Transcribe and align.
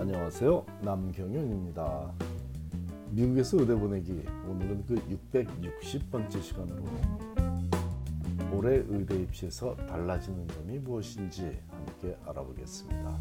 안녕하세요. 0.00 0.64
남경윤입니다. 0.80 2.14
미국에서 3.10 3.58
의대 3.58 3.74
보내기 3.74 4.12
오늘은 4.48 4.86
그 4.86 4.94
660번째 4.94 6.42
시간으로 6.42 6.82
올해 8.50 8.82
의대 8.88 9.16
입시에서 9.16 9.76
달라지는 9.76 10.48
점이 10.48 10.78
무엇인지 10.78 11.60
함께 11.68 12.16
알아보겠습니다. 12.24 13.20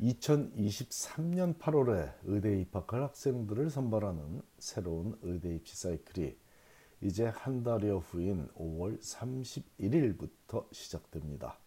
2023년 0.00 1.58
8월에 1.58 2.12
의대 2.26 2.60
입학할 2.60 3.02
학생들을 3.02 3.70
선발하는 3.70 4.40
새로운 4.60 5.18
의대 5.22 5.52
입시 5.56 5.76
사이클이 5.76 6.36
이제 7.00 7.24
한 7.24 7.64
달여 7.64 7.98
후인 7.98 8.46
5월 8.56 9.00
31일부터 9.00 10.72
시작됩니다. 10.72 11.58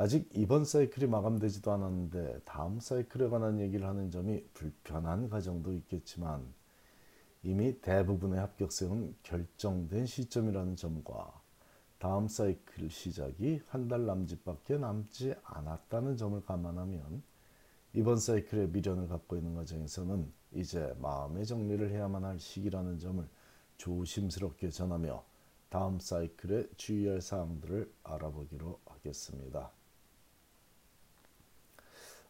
아직 0.00 0.30
이번 0.32 0.64
사이클이 0.64 1.08
마감되지도 1.08 1.72
않았는데 1.72 2.42
다음 2.44 2.78
사이클에 2.78 3.28
관한 3.30 3.58
얘기를 3.58 3.84
하는 3.84 4.12
점이 4.12 4.44
불편한 4.54 5.28
가정도 5.28 5.72
있겠지만 5.72 6.46
이미 7.42 7.80
대부분의 7.80 8.38
합격생은 8.38 9.16
결정된 9.24 10.06
시점이라는 10.06 10.76
점과 10.76 11.42
다음 11.98 12.28
사이클 12.28 12.90
시작이 12.90 13.60
한 13.66 13.88
달 13.88 14.06
남짓밖에 14.06 14.78
남지 14.78 15.34
않았다는 15.42 16.16
점을 16.16 16.40
감안하면 16.44 17.24
이번 17.92 18.18
사이클에 18.18 18.68
미련을 18.68 19.08
갖고 19.08 19.36
있는 19.36 19.56
과정에서는 19.56 20.32
이제 20.52 20.94
마음의 21.00 21.44
정리를 21.44 21.90
해야만 21.90 22.24
할 22.24 22.38
시기라는 22.38 23.00
점을 23.00 23.28
조심스럽게 23.78 24.70
전하며 24.70 25.24
다음 25.70 25.98
사이클에 25.98 26.68
주의할 26.76 27.20
사항들을 27.20 27.92
알아보기로 28.04 28.78
하겠습니다. 28.86 29.77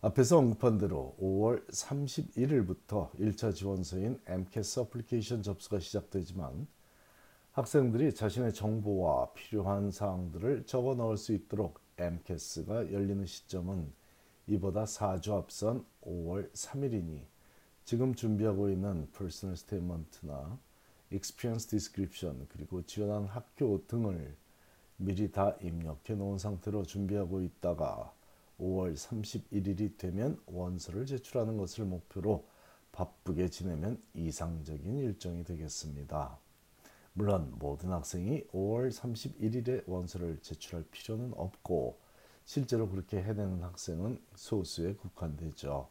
앞에서 0.01 0.39
언급한 0.39 0.79
대로 0.79 1.17
5월 1.21 1.67
31일부터 1.71 3.11
1차 3.19 3.53
지원서인 3.53 4.21
MCAS 4.27 4.79
어플리케이션 4.79 5.43
접수가 5.43 5.81
시작되지만 5.81 6.69
학생들이 7.51 8.15
자신의 8.15 8.55
정보와 8.55 9.33
필요한 9.33 9.91
사항들을 9.91 10.67
적어 10.67 10.95
넣을 10.95 11.17
수 11.17 11.33
있도록 11.33 11.81
MCAS가 11.97 12.93
열리는 12.93 13.27
시점은 13.27 13.93
이보다 14.47 14.85
4주 14.85 15.33
앞선 15.33 15.85
5월 16.03 16.53
3일이니 16.53 17.25
지금 17.85 18.15
준비하고 18.15 18.71
있는 18.71 19.11
Personal 19.11 19.55
Statement나 19.55 20.61
Experience 21.11 21.71
Description 21.71 22.47
그리고 22.51 22.87
지원한 22.87 23.25
학교 23.25 23.85
등을 23.89 24.37
미리 24.97 25.33
다 25.33 25.57
입력해 25.61 26.15
놓은 26.15 26.39
상태로 26.39 26.85
준비하고 26.85 27.43
있다가 27.43 28.13
5월 28.59 28.95
31일이 28.95 29.97
되면 29.97 30.41
원서를 30.47 31.07
제출하는 31.07 31.57
것을 31.57 31.85
목표로 31.85 32.47
바쁘게 32.93 33.49
지내면 33.49 34.03
이상적인 34.15 34.99
일정이 34.99 35.45
되겠습니다. 35.45 36.39
물론 37.13 37.53
모든 37.59 37.91
학생이 37.91 38.45
5월 38.49 38.93
31일에 38.93 39.85
원서를 39.87 40.39
제출할 40.41 40.85
필요는 40.91 41.33
없고 41.35 41.99
실제로 42.45 42.89
그렇게 42.89 43.23
해내는 43.23 43.63
학생은 43.63 44.21
소수에 44.35 44.95
국한되죠. 44.95 45.89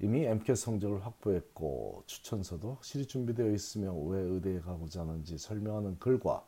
이미 0.00 0.24
MCAT 0.24 0.60
성적을 0.60 1.06
확보했고 1.06 2.02
추천서도 2.06 2.74
확실히 2.74 3.06
준비되어 3.06 3.50
있으며 3.52 3.94
왜 3.94 4.20
의대에 4.20 4.60
가고자 4.60 5.02
하는지 5.02 5.38
설명하는 5.38 5.98
글과 5.98 6.44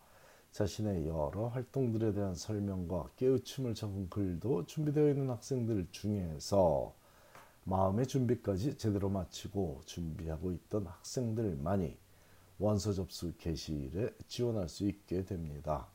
자신의 0.57 1.07
여러 1.07 1.49
활동들에 1.49 2.15
대한 2.15 2.35
설명과 2.35 3.11
깨우침을 3.17 3.75
적은 3.75 4.09
글도 4.09 4.65
준비되어 4.65 5.11
있는 5.11 5.29
학생들 5.29 5.89
중에서 5.91 6.95
마음의 7.65 8.07
준비까지 8.07 8.79
제대로 8.79 9.11
마치고 9.11 9.83
준비하고 9.85 10.53
있던 10.53 10.87
학생들만이 10.87 11.99
원서 12.59 12.95
접수 12.95 13.35
개시일에 13.37 14.09
지원할 14.29 14.71
수 14.71 14.89
있게 14.89 15.27
됩니다. 15.27 15.89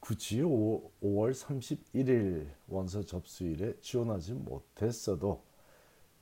굳이 0.00 0.40
5, 0.40 0.90
월 1.02 1.32
31일 1.32 2.48
원서 2.68 3.02
접수일에 3.02 3.78
지원하지 3.82 4.32
못했어도 4.32 5.44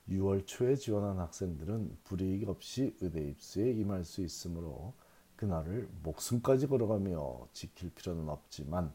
6월 0.09 0.49
초에 0.49 0.75
지원한 0.75 1.21
학생들은 1.21 1.99
불이익 2.03 2.49
없이 2.49 2.97
의대 3.01 3.23
입수에 3.23 3.71
임할 3.71 4.05
수 4.05 4.21
있으므로 4.21 4.95
그날을 5.43 5.89
목숨까지 6.05 6.69
걸어가며 6.69 7.49
지킬 7.53 7.91
필요는 7.91 8.29
없지만 8.29 8.93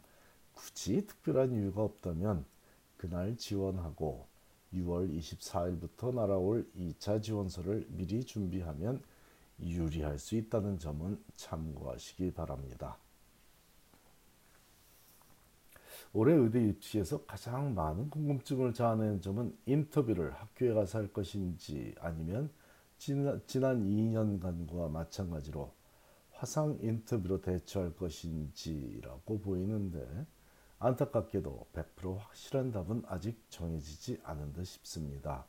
굳이 0.53 1.05
특별한 1.05 1.51
이유가 1.51 1.83
없다면 1.83 2.45
그날 2.95 3.35
지원하고 3.35 4.25
6월 4.73 5.13
24일부터 5.13 6.15
날아올 6.15 6.65
2차 6.73 7.21
지원서를 7.21 7.85
미리 7.89 8.23
준비하면 8.23 9.03
유리할 9.59 10.19
수 10.19 10.37
있다는 10.37 10.79
점은 10.79 11.21
참고하시기 11.35 12.31
바랍니다. 12.31 12.97
올해 16.13 16.33
의대 16.33 16.65
입시에서 16.65 17.25
가장 17.25 17.75
많은 17.75 18.09
궁금증을 18.09 18.73
자아내는 18.73 19.19
점은 19.19 19.53
인터뷰를 19.65 20.33
학교에 20.33 20.73
가서 20.73 20.99
할 20.99 21.11
것인지 21.11 21.93
아니면 21.99 22.49
지난, 22.97 23.41
지난 23.45 23.83
2년간과 23.83 24.89
마찬가지로 24.89 25.75
화상 26.37 26.77
인터뷰로 26.81 27.41
대처할 27.41 27.95
것인지라고 27.95 29.39
보이는데 29.39 30.27
안타깝게도 30.77 31.65
100% 31.73 32.15
확실한 32.15 32.71
답은 32.71 33.01
아직 33.07 33.43
정해지지 33.49 34.19
않은 34.23 34.53
듯 34.53 34.65
싶습니다. 34.65 35.45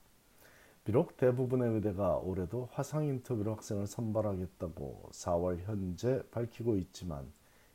비록 0.84 1.19
대부분의 1.19 1.75
의대가 1.75 2.16
올해도 2.16 2.71
화상 2.72 3.04
인터뷰로 3.04 3.53
학생을 3.56 3.87
선발하겠다고 3.87 5.10
4월 5.12 5.59
현재 5.59 6.22
밝히고 6.31 6.78
있지만 6.78 7.31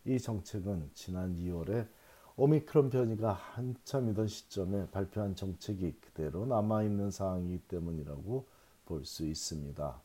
이 0.06 0.18
정책은 0.18 0.90
지난 0.96 1.36
2월에 1.36 1.88
오미크론 2.36 2.90
변이가 2.90 3.32
한참이던 3.32 4.28
시점에 4.28 4.88
발표한 4.90 5.36
정책이 5.36 6.00
그대로 6.02 6.48
남아있는 6.48 7.12
사항이기 7.12 7.60
때문이라고 7.68 8.48
볼 8.86 9.06
수 9.06 9.24
있습니다. 9.24 10.02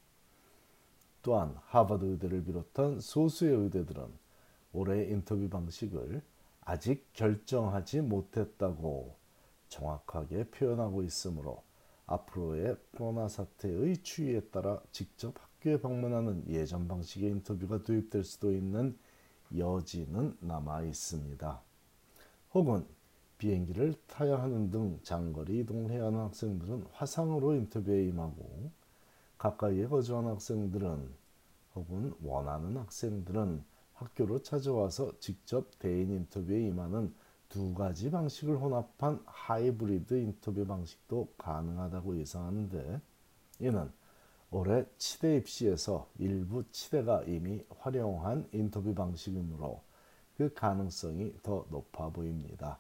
또한 1.29 1.55
하버드 1.67 2.07
의대를 2.07 2.43
비롯한 2.43 3.01
소수의 3.01 3.55
의대들은 3.55 4.03
올해 4.73 5.11
인터뷰 5.11 5.47
방식을 5.51 6.23
아직 6.63 7.07
결정하지 7.13 8.01
못했다고 8.01 9.15
정확하게 9.69 10.45
표현하고 10.45 11.03
있으므로 11.03 11.63
앞으로의 12.07 12.79
코로나 12.97 13.29
사태의 13.29 13.99
추이에 13.99 14.41
따라 14.41 14.81
직접 14.91 15.35
학교에 15.39 15.79
방문하는 15.83 16.45
예전 16.49 16.89
방식의 16.89 17.29
인터뷰가 17.29 17.83
도입될 17.83 18.25
수도 18.25 18.51
있는 18.51 18.97
여지는 19.55 20.35
남아 20.41 20.85
있습니다. 20.85 21.61
혹은 22.55 22.87
비행기를 23.37 23.97
타야 24.07 24.41
하는 24.41 24.71
등 24.71 24.99
장거리 25.03 25.59
이동을 25.59 25.91
해야 25.91 26.07
하는 26.07 26.21
학생들은 26.21 26.87
화상으로 26.93 27.55
인터뷰에 27.55 28.07
임하고 28.07 28.78
가까이에 29.39 29.87
거주하는 29.87 30.31
학생들은 30.33 31.15
혹은 31.75 32.15
원하는 32.23 32.77
학생들은 32.77 33.65
학교로 33.95 34.43
찾아와서 34.43 35.19
직접 35.19 35.79
대인 35.79 36.11
인터뷰에 36.11 36.61
임하는 36.67 37.15
두 37.49 37.73
가지 37.75 38.11
방식을 38.11 38.59
혼합한 38.59 39.23
하이브리드 39.25 40.15
인터뷰 40.15 40.67
방식도 40.67 41.35
가능하다고 41.39 42.19
예상하는데 42.19 43.01
이는 43.61 43.91
올해 44.51 44.85
치대 44.97 45.37
입시에서 45.37 46.09
일부 46.19 46.65
치대가 46.71 47.23
이미 47.25 47.65
활용한 47.79 48.49
인터뷰 48.53 48.95
방식이므로 48.95 49.83
그 50.37 50.53
가능성이 50.55 51.35
더 51.43 51.67
높아 51.71 52.11
보입니다. 52.11 52.79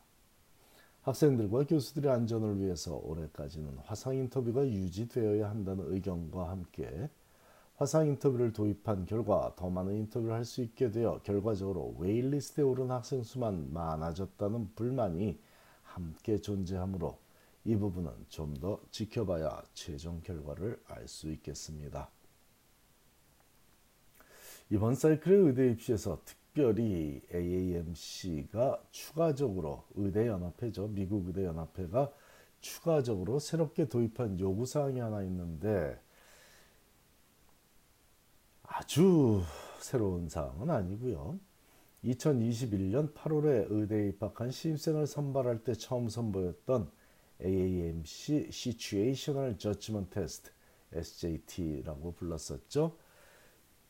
학생들과 1.09 1.65
교수들의 1.65 2.11
안전을 2.11 2.61
위해서 2.61 2.97
올해까지는 2.97 3.79
화상 3.85 4.15
인터뷰가 4.15 4.67
유지되어야 4.67 5.49
한다는 5.49 5.93
의견과 5.93 6.51
함께 6.51 7.09
화상 7.77 8.09
인터뷰를 8.09 8.53
도입한 8.53 9.07
결과 9.07 9.55
더 9.57 9.71
많은 9.71 9.95
인터뷰를 9.95 10.35
할 10.35 10.45
수 10.45 10.63
있게 10.63 10.91
되어 10.91 11.21
결과적으로 11.23 11.95
웨일리스트에 11.99 12.63
오른 12.65 12.91
학생 12.91 13.23
수만 13.23 13.73
많아졌다는 13.73 14.75
불만이 14.75 15.41
함께 15.83 16.39
존재하므로 16.39 17.19
이 17.65 17.77
부분은 17.77 18.11
좀 18.29 18.55
더 18.55 18.81
지켜봐야 18.91 19.63
최종 19.75 20.21
결과를 20.21 20.81
알 20.89 21.07
수 21.09 21.31
있겠습니다. 21.31 22.11
이번 24.71 24.95
사이클의 24.95 25.39
의대 25.47 25.71
입시에서 25.71 26.21
특 26.25 26.37
별히 26.59 27.23
AAMC가 27.33 28.83
추가적으로 28.91 29.85
의대연합회죠. 29.95 30.89
미국 30.89 31.29
의대연합회가 31.29 32.13
추가적으로 32.61 33.39
새롭게 33.39 33.89
도입한 33.89 34.41
요구사항이 34.41 34.99
하나 34.99 35.23
있는데 35.23 35.97
아주 38.65 39.41
새로운 39.79 40.29
사항은 40.29 40.69
아니고요. 40.69 41.39
2021년 42.03 43.15
8월에 43.15 43.67
의대에 43.71 44.09
입학한 44.09 44.51
신입생을 44.51 45.07
선발할 45.07 45.63
때 45.63 45.75
처음 45.75 46.09
선보였던 46.09 46.91
AAMC 47.41 48.49
Situational 48.49 49.57
Judgment 49.57 50.11
Test 50.11 50.51
SJT라고 50.93 52.15
불렀었죠. 52.15 52.97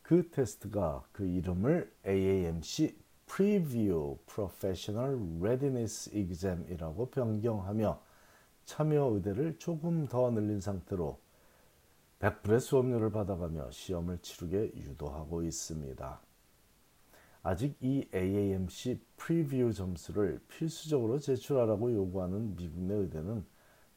그 0.09 0.27
테스트가 0.31 1.03
그 1.11 1.23
이름을 1.23 1.93
AAMC 2.03 2.97
Preview 3.27 4.17
Professional 4.25 5.37
Readiness 5.39 6.09
Exam이라고 6.11 7.11
변경하며 7.11 8.01
참여 8.65 9.03
의대를 9.13 9.59
조금 9.59 10.07
더 10.07 10.31
늘린 10.31 10.61
상태로 10.61 11.19
100불의 12.21 12.59
수업료를 12.59 13.11
받아가며 13.11 13.69
시험을 13.69 14.17
치르게 14.23 14.71
유도하고 14.77 15.43
있습니다. 15.43 16.19
아직 17.43 17.77
이 17.79 18.07
AAMC 18.11 18.99
PREview 19.15 19.71
점수를 19.71 20.41
필수적으로 20.47 21.19
제출하라고 21.19 21.93
요구하는 21.93 22.55
미국 22.55 22.79
내 22.81 22.95
의대는 22.95 23.45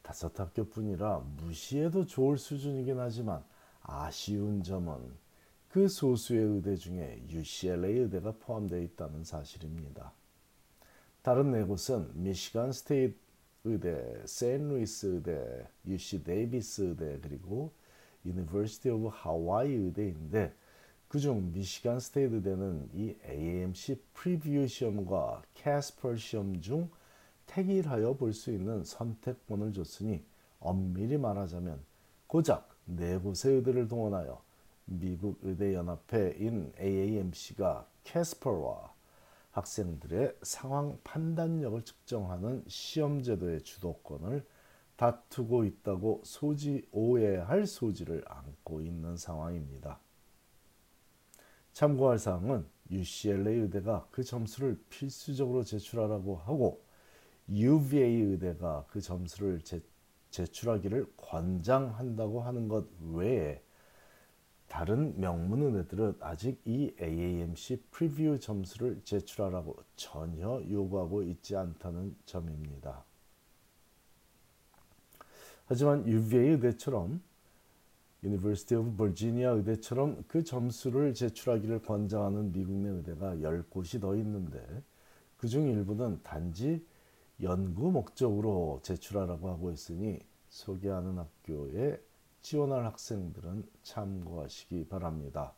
다섯 0.03 0.39
학교뿐이라 0.39 1.25
무시해도 1.37 2.05
좋을 2.05 2.37
수준이긴 2.37 2.99
하지만 2.99 3.43
아쉬운 3.81 4.61
점은 4.61 5.22
그 5.73 5.87
소수의 5.87 6.39
의대 6.39 6.75
중에 6.75 7.23
UCLA 7.31 7.97
의대가 8.01 8.31
포함되어 8.31 8.79
있다는 8.79 9.23
사실입니다. 9.23 10.13
다른 11.23 11.49
네 11.49 11.63
곳은 11.63 12.11
Michigan 12.13 12.71
State 12.71 13.17
의대, 13.63 14.21
세인트루이스 14.23 15.07
의대, 15.07 15.67
UC 15.87 16.25
Davis 16.25 16.81
의대 16.83 17.19
그리고 17.23 17.71
하와이 19.09 19.73
의대인데 19.73 20.53
그중 21.07 21.51
Michigan 21.51 21.99
State 21.99 22.43
대는 22.43 22.91
이 22.93 23.15
AAMC 23.27 23.99
PREview 24.13 24.67
시험과 24.67 25.41
CASPer 25.55 26.17
시험 26.17 26.61
중 26.61 26.87
택일하여 27.47 28.13
볼 28.13 28.31
수 28.31 28.51
있는 28.51 28.83
선택권을 28.83 29.73
줬으니 29.73 30.23
엄밀히 30.59 31.17
말하자면 31.17 31.83
고작 32.27 32.69
네 32.85 33.17
곳의 33.17 33.55
의대를 33.55 33.87
동원하여 33.87 34.52
미국 34.85 35.39
의대연합회인 35.41 36.73
AAMC가 36.79 37.87
CASPer와 38.03 38.93
학생들의 39.51 40.37
상황 40.41 40.99
판단력을 41.03 41.83
측정하는 41.83 42.63
시험 42.67 43.21
제도의 43.21 43.61
주도권을 43.61 44.45
다투고 44.95 45.65
있다고 45.65 46.21
소지 46.23 46.87
오해할 46.91 47.65
소지를 47.65 48.23
안고 48.27 48.81
있는 48.81 49.17
상황입니다. 49.17 49.99
참고할 51.73 52.19
사항은 52.19 52.67
UCLA 52.91 53.59
의대가 53.61 54.07
그 54.11 54.23
점수를 54.23 54.79
필수적으로 54.89 55.63
제출하라고 55.63 56.35
하고 56.37 56.83
UVA 57.49 58.21
의대가 58.21 58.85
그 58.87 59.01
점수를 59.01 59.61
제, 59.61 59.81
제출하기를 60.29 61.13
권장한다고 61.17 62.41
하는 62.41 62.67
것 62.67 62.87
외에 62.99 63.61
다른 64.73 65.13
명문 65.19 65.61
의대들은 65.61 66.15
아직 66.19 66.59
이 66.65 66.91
AAMC 66.99 67.83
프리뷰 67.91 68.39
점수를 68.39 69.01
제출하라고 69.03 69.75
전혀 69.95 70.63
요구하고 70.67 71.21
있지 71.21 71.55
않다는 71.55 72.15
점입니다. 72.25 73.05
하지만 75.67 76.07
UVA 76.07 76.53
의대처럼 76.53 77.21
University 78.23 78.81
of 78.81 78.97
Virginia 78.97 79.55
의대처럼 79.55 80.23
그 80.27 80.43
점수를 80.43 81.13
제출하기를 81.13 81.83
권장하는 81.83 82.51
미국 82.51 82.73
내 82.73 82.89
의대가 82.89 83.35
10곳이 83.35 84.01
더 84.01 84.15
있는데 84.15 84.59
그 85.37 85.47
중 85.47 85.67
일부는 85.67 86.21
단지 86.23 86.83
연구 87.43 87.91
목적으로 87.91 88.79
제출하라고 88.81 89.49
하고 89.49 89.71
있으니 89.71 90.19
소개하는 90.49 91.19
학교에 91.19 92.01
지원할 92.43 92.85
학생들은 92.85 93.63
참고하시기 93.83 94.87
바랍니다. 94.89 95.53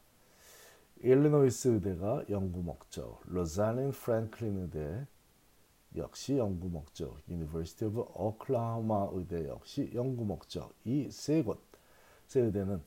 일리노이스 0.97 1.67
의대가 1.69 2.23
연구 2.29 2.61
목적, 2.61 3.21
로잘린 3.25 3.91
프랭클린 3.91 4.57
의대 4.61 5.07
역시 5.95 6.37
연구 6.37 6.69
목적, 6.69 7.17
University 7.27 7.91
of 7.91 9.17
의대 9.17 9.47
역시 9.49 9.91
연구 9.95 10.25
목적 10.25 10.73
이 10.85 11.09
세 11.09 11.41
곳, 11.41 11.59
세대는 12.27 12.81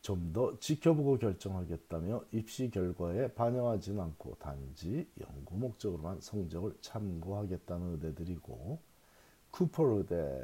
좀 0.00 0.32
더 0.32 0.58
지켜보고 0.58 1.18
결정하겠다며 1.18 2.24
입시 2.32 2.70
결과에 2.70 3.28
반영하지는 3.28 4.00
않고 4.00 4.36
단지 4.38 5.06
연구 5.20 5.56
목적으로만 5.56 6.20
성적을 6.20 6.76
참고하겠다는 6.80 7.92
의대들이고 7.92 8.78
쿠퍼 9.50 9.84
의대, 9.84 10.42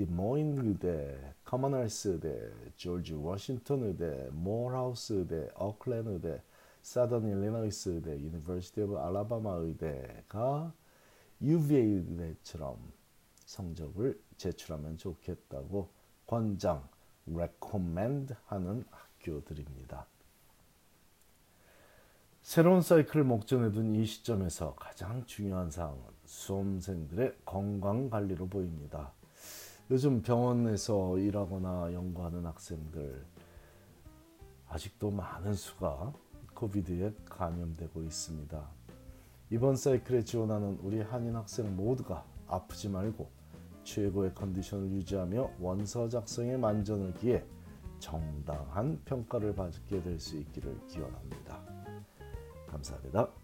디모인 0.00 0.56
의대, 0.66 1.34
Commonwealth 1.44 2.08
의대, 2.08 2.50
조지 2.74 3.12
워싱턴 3.12 3.82
의대, 3.82 4.30
모어하우스 4.32 5.12
의대, 5.12 5.50
Oakland 5.54 6.06
의대, 6.06 6.42
Southern 6.80 7.28
Illinois 7.28 7.90
의대, 7.90 8.18
University 8.18 8.80
of 8.80 8.96
Alabama 8.96 9.56
의대가 9.56 10.72
UVA 11.42 11.82
의대처럼 11.82 12.78
성적을 13.44 14.18
제출하면 14.38 14.96
좋겠다고 14.96 15.90
권장 16.26 16.88
recommend 17.30 18.34
하는 18.46 18.86
학교들입니다. 18.90 20.06
새로운 22.40 22.80
사이클을 22.80 23.24
목전에 23.24 23.70
둔 23.70 23.94
이 23.96 24.06
시점에서 24.06 24.76
가장 24.76 25.26
중요한 25.26 25.70
사항은 25.70 26.00
수험생들의 26.24 27.40
건강 27.44 28.08
관리로 28.08 28.46
보입니다. 28.48 29.12
요즘 29.90 30.22
병원에서 30.22 31.18
일하거나 31.18 31.92
연구하는 31.92 32.46
학생들 32.46 33.26
아직도 34.68 35.10
많은 35.10 35.52
수가 35.54 36.12
코비드에 36.54 37.12
감염되고 37.28 38.04
있습니다. 38.04 38.70
이번 39.50 39.74
사이클에 39.74 40.22
지원하는 40.22 40.78
우리 40.80 41.00
한인 41.00 41.34
학생 41.34 41.74
모두가 41.74 42.24
아프지 42.46 42.88
말고 42.88 43.28
최고의 43.82 44.32
컨디션을 44.36 44.92
유지하며 44.92 45.54
원서 45.58 46.08
작성에 46.08 46.56
만전을 46.56 47.14
기해 47.14 47.44
정당한 47.98 49.00
평가를 49.04 49.56
받게 49.56 50.02
될 50.02 50.20
수 50.20 50.36
있기를 50.36 50.86
기원합니다. 50.86 51.60
감사합니다. 52.68 53.39